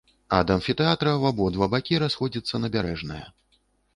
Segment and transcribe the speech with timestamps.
[0.35, 3.23] Ад амфітэатра ў абодва бакі расходзіцца набярэжная.